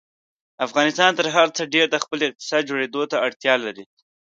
[0.65, 3.85] افغانستان تر هر څه ډېر د خپل اقتصاد جوړېدو ته اړتیا لري.